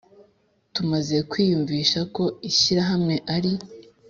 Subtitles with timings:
[0.73, 3.51] Tumaze kwiyumvisha ko ishyirahamwe ari